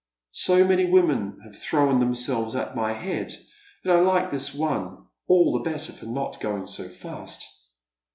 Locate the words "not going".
6.07-6.65